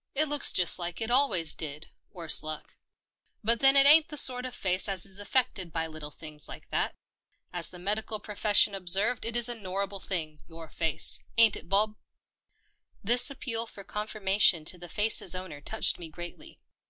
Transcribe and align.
"It 0.20 0.28
looks 0.28 0.52
just 0.52 0.78
like 0.78 1.00
it 1.00 1.08
al 1.08 1.30
wa}^s 1.30 1.56
did, 1.56 1.88
worse 2.10 2.42
luck. 2.42 2.76
But 3.42 3.60
then 3.60 3.76
it 3.76 3.86
ain't 3.86 4.08
the 4.08 4.18
sort 4.18 4.44
of 4.44 4.54
face 4.54 4.90
as 4.90 5.06
is 5.06 5.18
affected 5.18 5.72
by 5.72 5.86
little 5.86 6.10
things 6.10 6.46
like 6.50 6.68
that. 6.68 6.94
As 7.50 7.70
the 7.70 7.78
medical 7.78 8.20
profession 8.20 8.74
ob 8.74 8.90
served 8.90 9.24
it 9.24 9.36
is 9.36 9.48
a 9.48 9.54
norrible 9.54 10.04
thing— 10.06 10.42
your 10.50 10.68
face. 10.68 11.18
Ain't 11.38 11.56
it, 11.56 11.70
Bob?" 11.70 11.96
This 13.02 13.30
appeal 13.30 13.66
for 13.66 13.82
confirmation 13.82 14.66
to 14.66 14.76
the 14.76 14.86
face's 14.90 15.34
owner 15.34 15.62
touched 15.62 15.98
me 15.98 16.10
greatly. 16.10 16.60